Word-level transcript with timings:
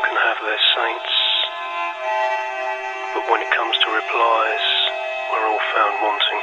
Can 0.00 0.16
have 0.16 0.40
their 0.40 0.64
saints, 0.74 1.14
but 3.12 3.24
when 3.28 3.40
it 3.44 3.50
comes 3.52 3.76
to 3.84 3.88
replies, 3.92 4.66
we're 5.28 5.44
all 5.44 5.60
found 5.76 5.94
wanting. 6.00 6.42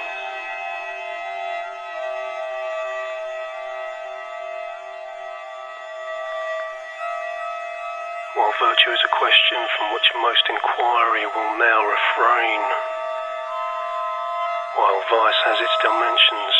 While 8.37 8.53
virtue 8.61 8.91
is 8.93 9.01
a 9.03 9.11
question 9.17 9.59
from 9.73 9.89
which 9.97 10.07
most 10.21 10.45
inquiry 10.53 11.25
will 11.25 11.53
now 11.57 11.79
refrain, 11.81 12.61
while 14.77 14.99
vice 15.09 15.41
has 15.49 15.57
its 15.65 15.75
dimensions, 15.81 16.55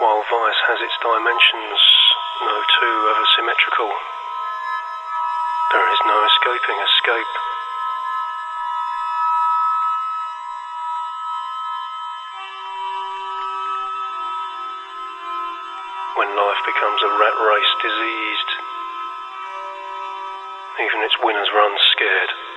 while 0.00 0.24
vice 0.32 0.60
has 0.64 0.80
its 0.80 0.96
dimensions, 1.04 2.01
no 2.42 2.58
two 2.58 2.96
ever 3.10 3.26
symmetrical. 3.38 3.90
There 5.70 5.86
is 5.94 6.00
no 6.06 6.18
escaping 6.26 6.78
escape. 6.82 7.34
When 16.18 16.30
life 16.34 16.62
becomes 16.66 17.00
a 17.06 17.10
rat 17.14 17.36
race 17.46 17.74
diseased, 17.78 18.50
even 20.82 20.98
its 21.06 21.16
winners 21.22 21.50
run 21.54 21.72
scared. 21.94 22.51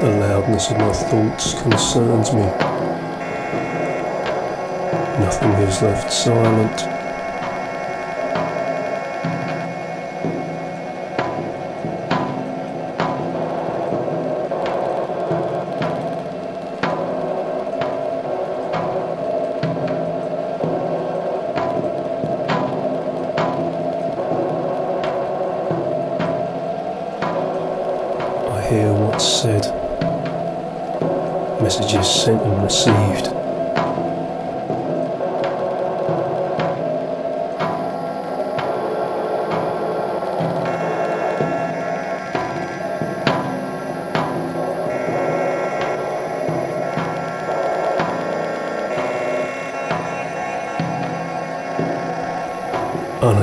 The 0.00 0.08
loudness 0.08 0.70
of 0.70 0.78
my 0.78 0.92
thoughts 0.94 1.52
concerns 1.60 2.32
me. 2.32 2.40
Nothing 5.20 5.50
is 5.68 5.82
left 5.82 6.10
silent. 6.10 6.99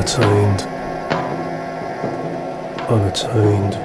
unattained, 0.07 0.61
unattained, 2.89 3.75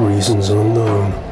reasons 0.00 0.48
unknown. 0.48 1.27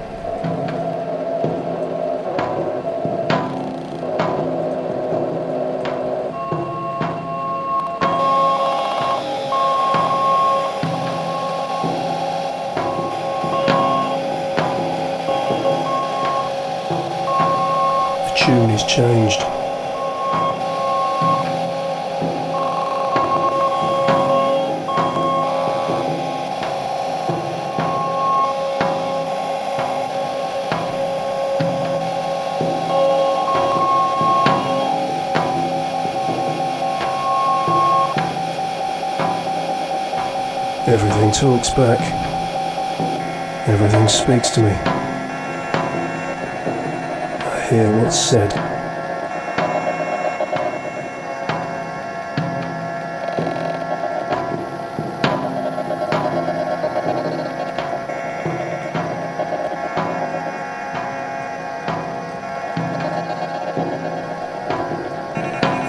Everything 41.26 41.50
talks 41.50 41.70
back. 41.70 42.00
Everything 43.66 44.06
speaks 44.06 44.50
to 44.50 44.62
me. 44.62 44.70
I 47.40 47.66
hear 47.68 47.90
what's 48.00 48.16
said. 48.16 48.52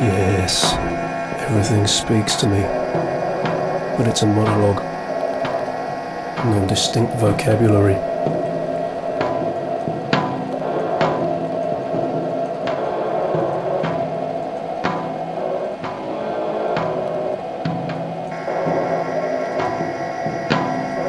Yes, 0.02 0.74
everything 1.44 1.86
speaks 1.86 2.36
to 2.38 2.48
me, 2.50 2.62
but 3.98 4.08
it's 4.08 4.24
a 4.24 4.26
monologue 4.26 4.97
non-distinct 6.46 7.14
vocabulary. 7.16 7.96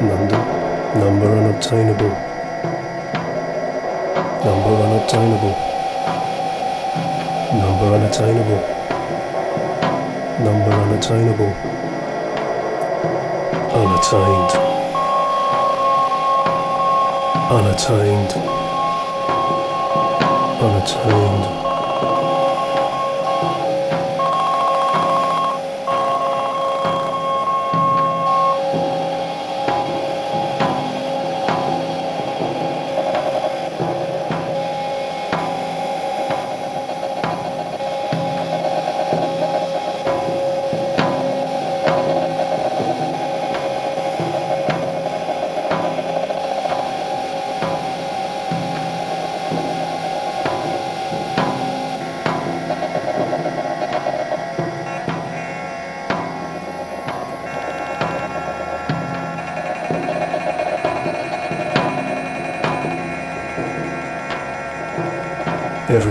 Number, 0.01 0.39
number 0.97 1.27
unobtainable. 1.37 2.09
Number 4.45 4.73
unobtainable. 4.83 5.55
Number 7.53 7.85
unattainable. 7.95 8.61
Number 10.43 10.71
unattainable. 10.71 11.53
Unattained 13.75 14.78
unattained, 17.49 18.31
unattained. 20.61 21.68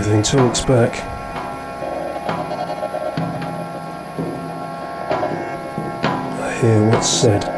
everything 0.08 0.38
talks 0.38 0.62
back. 0.62 1.05
I 6.40 6.58
hear 6.60 6.88
what's 6.88 7.08
said. 7.08 7.57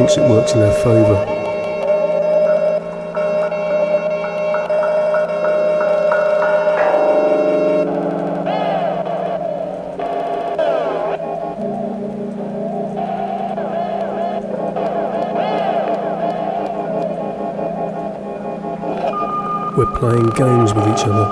thinks 0.00 0.16
it 0.16 0.30
works 0.30 0.52
in 0.52 0.60
their 0.60 0.72
favour. 0.82 1.26
We're 19.76 19.98
playing 19.98 20.30
games 20.30 20.72
with 20.72 20.88
each 20.88 21.04
other. 21.04 21.28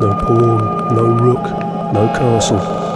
No 0.00 0.12
pawn, 0.24 0.94
no 0.96 1.04
rook, 1.04 1.44
no 1.92 2.12
castle. 2.18 2.87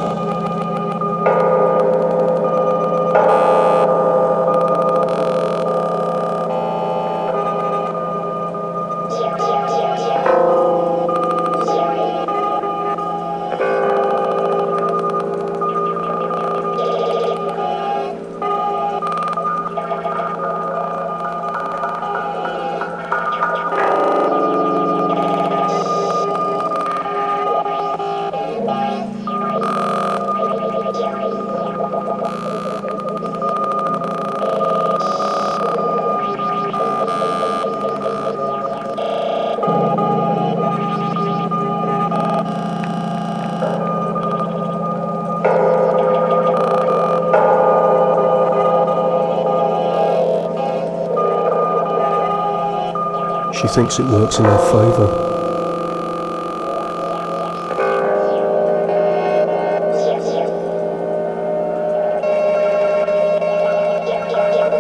She 53.63 53.69
thinks 53.69 54.01
it 54.01 54.07
works 54.07 54.39
in 54.41 54.45
her 54.45 54.59
favour. 54.73 55.07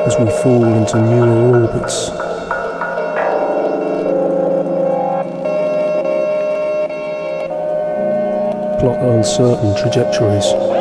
As 0.04 0.18
we 0.18 0.28
fall 0.42 0.64
into 0.64 1.00
newer 1.00 1.60
orbits, 1.60 2.10
plot 8.80 8.98
uncertain 8.98 9.76
trajectories. 9.76 10.71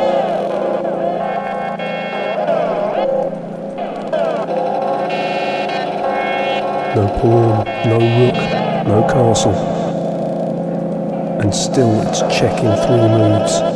No 6.94 7.08
pawn, 7.08 7.64
no 7.88 7.96
rook, 7.96 8.34
no 8.86 9.02
castle. 9.08 9.54
And 11.40 11.54
still 11.54 12.02
it's 12.02 12.20
checking 12.20 12.76
three 12.84 13.08
moves. 13.08 13.71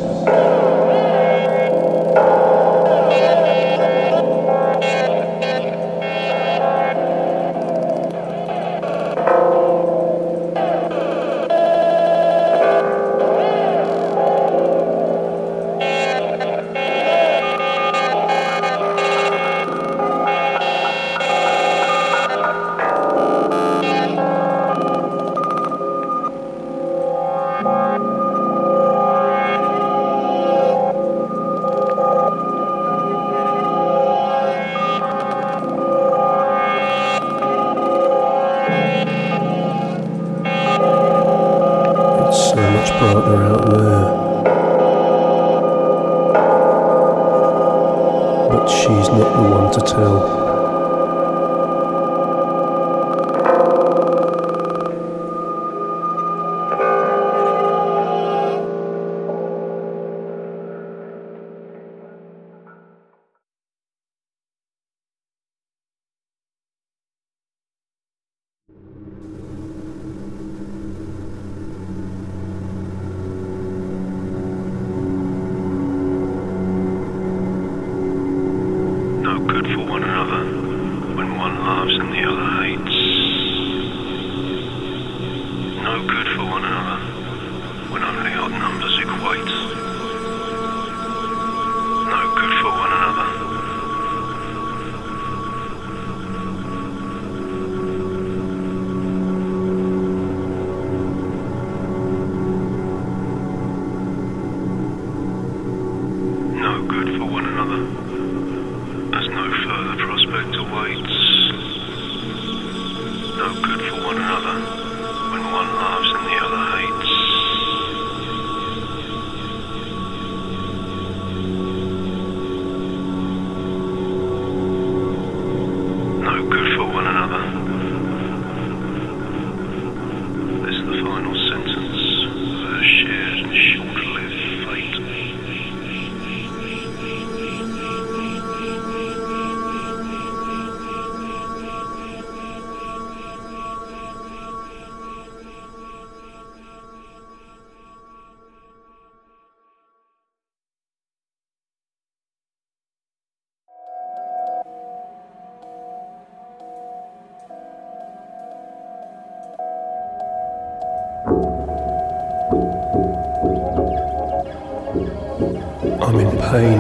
Pain. 166.39 166.79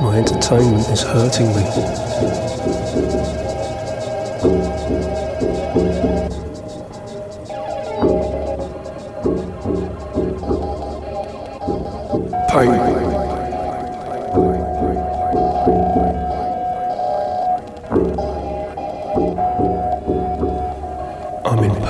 My 0.00 0.18
entertainment 0.18 0.88
is 0.90 1.02
hurting 1.02 1.48
me. 1.54 2.43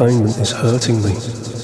entertainment 0.00 0.38
is 0.38 0.52
hurting 0.52 1.02
me. 1.02 1.57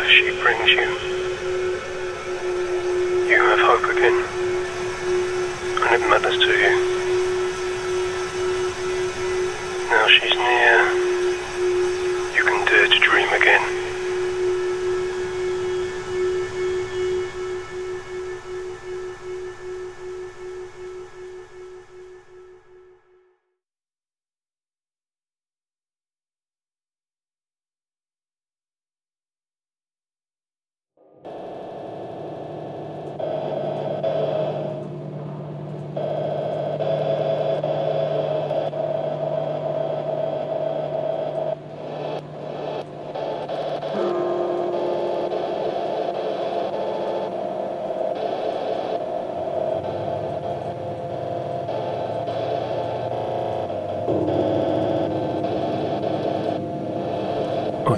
She 0.00 0.30
brings 0.40 0.70
you. 0.70 0.88
You 3.28 3.40
have 3.42 3.60
hope 3.60 3.86
again, 3.94 4.18
and 5.82 5.90
it 5.94 6.02
matters 6.08 6.38
to 6.38 6.50
you. 6.62 6.74
Now 9.90 10.06
she's 10.08 10.34
near. 10.34 10.81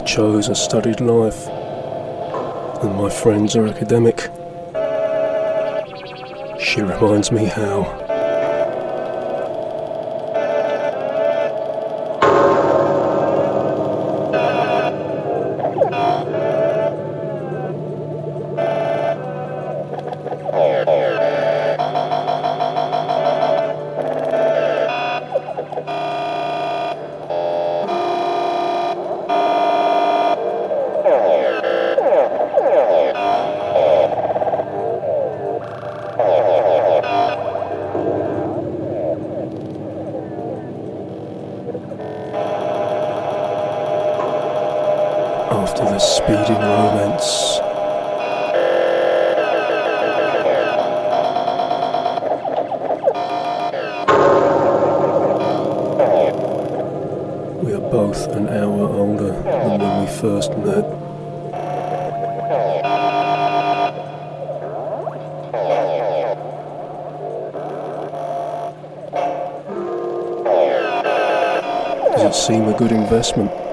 Chose 0.04 0.48
a 0.48 0.54
studied 0.54 1.00
life, 1.00 1.46
and 2.82 2.94
my 2.94 3.08
friends 3.08 3.56
are 3.56 3.66
academic. 3.66 4.30
She 6.60 6.82
reminds 6.82 7.32
me 7.32 7.46
how. 7.46 8.03
Does 72.12 72.24
it 72.24 72.34
seem 72.34 72.68
a 72.68 72.76
good 72.76 72.92
investment? 72.92 73.63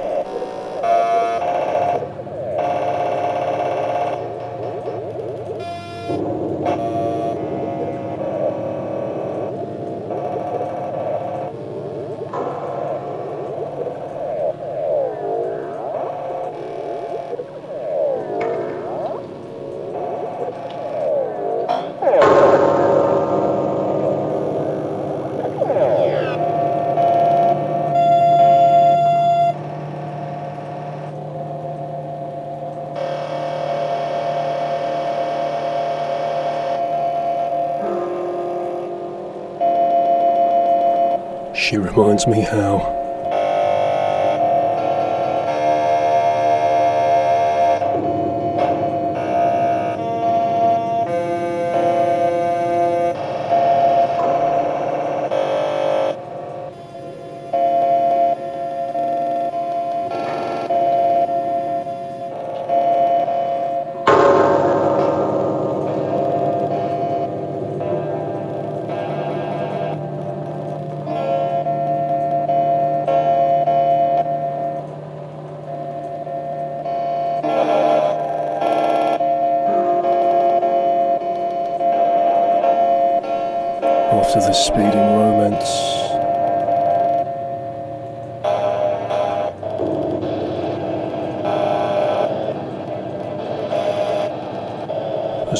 She 41.53 41.77
reminds 41.77 42.27
me 42.27 42.41
how. 42.41 43.00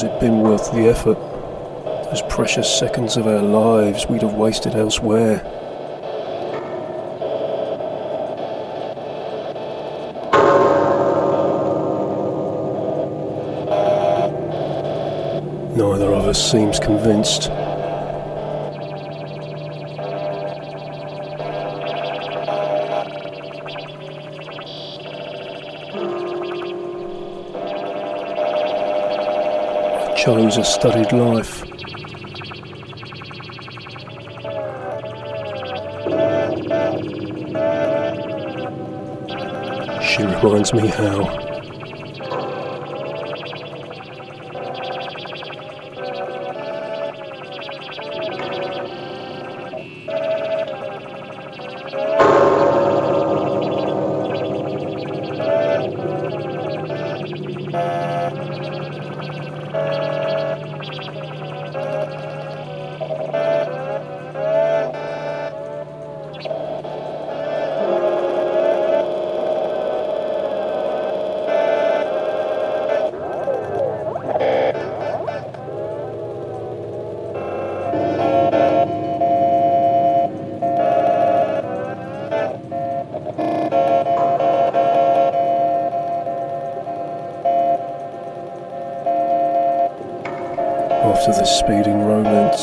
Has 0.02 0.12
it 0.12 0.20
been 0.20 0.40
worth 0.40 0.72
the 0.72 0.88
effort? 0.88 1.18
Those 2.06 2.24
precious 2.24 2.68
seconds 2.80 3.18
of 3.18 3.28
our 3.28 3.42
lives 3.42 4.08
we'd 4.08 4.24
have 4.24 4.34
wasted 4.34 4.74
elsewhere. 4.74 5.44
Neither 15.76 16.14
of 16.14 16.26
us 16.26 16.52
seems 16.52 16.80
convinced. 16.80 17.61
chose 30.24 30.58
a 30.58 30.64
studied 30.64 31.12
life. 31.14 31.66
She 40.04 40.22
reminds 40.22 40.74
me 40.76 40.90
how. 40.90 41.51
After 91.32 91.44
this 91.44 91.60
speeding 91.60 92.06
romance. 92.06 92.62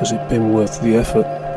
Has 0.00 0.12
it 0.12 0.28
been 0.28 0.52
worth 0.54 0.80
the 0.80 0.96
effort? 0.96 1.47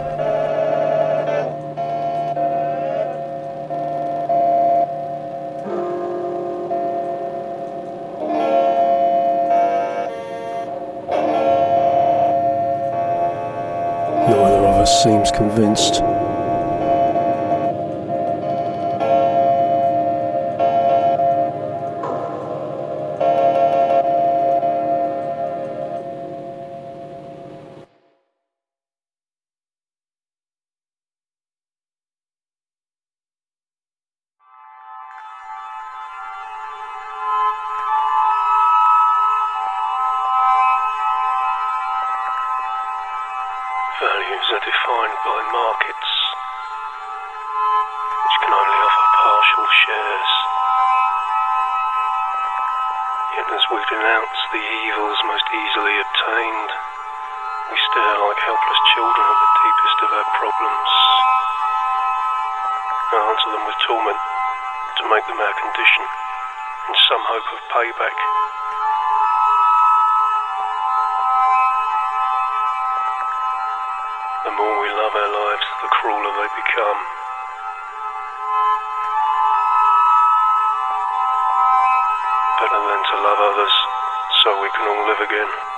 Some 67.12 67.28
hope 67.28 67.44
of 67.52 67.60
payback. 67.76 68.18
The 74.48 74.54
more 74.56 74.76
we 74.80 74.90
love 74.96 75.12
our 75.12 75.32
lives, 75.36 75.68
the 75.84 75.92
crueler 75.92 76.32
they 76.40 76.50
become. 76.56 77.00
Better 82.64 82.80
than 82.80 83.02
to 83.04 83.16
love 83.28 83.40
others 83.44 83.76
so 84.48 84.62
we 84.64 84.70
can 84.72 84.88
all 84.88 85.04
live 85.12 85.20
again. 85.20 85.71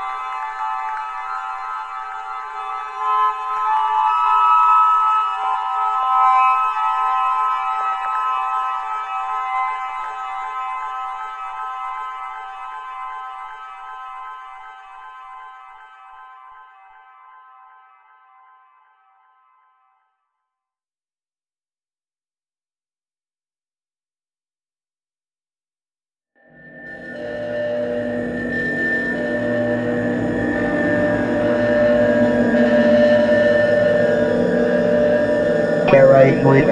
Carrot 36.24 36.46
with 36.46 36.70